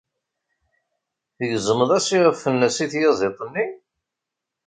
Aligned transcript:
Tgezmeḍ-as 1.37 2.07
iɣef-nnes 2.17 2.77
i 2.83 2.85
tyaziḍt-nni. 2.91 3.65